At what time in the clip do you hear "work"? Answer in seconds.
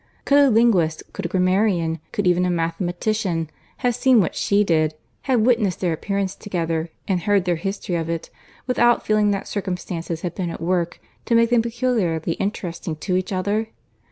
10.59-10.99